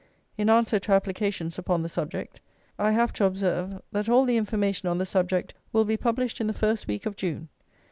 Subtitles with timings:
[0.35, 2.41] In answer to applications upon the subject,
[2.79, 6.47] I have to observe, that all the information on the subject will be published in
[6.47, 7.49] the first week of June.